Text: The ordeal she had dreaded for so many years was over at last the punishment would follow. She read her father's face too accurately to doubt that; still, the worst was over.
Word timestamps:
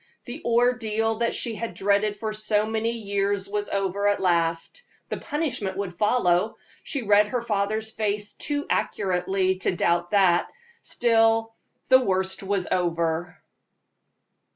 The 0.25 0.41
ordeal 0.43 1.19
she 1.29 1.53
had 1.53 1.75
dreaded 1.75 2.17
for 2.17 2.33
so 2.33 2.65
many 2.65 2.91
years 2.97 3.47
was 3.47 3.69
over 3.69 4.07
at 4.07 4.19
last 4.19 4.81
the 5.09 5.17
punishment 5.19 5.77
would 5.77 5.95
follow. 5.95 6.57
She 6.83 7.03
read 7.03 7.27
her 7.27 7.43
father's 7.43 7.91
face 7.91 8.33
too 8.33 8.65
accurately 8.67 9.57
to 9.59 9.75
doubt 9.75 10.09
that; 10.09 10.49
still, 10.81 11.53
the 11.89 12.03
worst 12.03 12.41
was 12.41 12.67
over. 12.71 13.37